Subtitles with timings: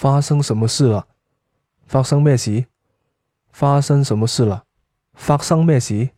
[0.00, 1.08] 发生什么事了？
[1.84, 2.66] 发生咩事？
[3.50, 4.62] 发生什么事了？
[5.12, 6.10] 发生咩事？